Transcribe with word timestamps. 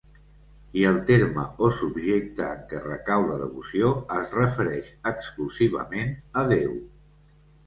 I 0.83 0.85
el 0.91 0.95
terme 1.09 1.43
o 1.67 1.67
subjecte 1.81 2.47
en 2.53 2.63
què 2.71 2.81
recau 2.85 3.27
la 3.27 3.37
devoció 3.43 3.93
es 4.17 4.33
refereix 4.39 4.91
exclusivament 5.13 6.11
a 6.43 6.49
Déu. 6.55 6.75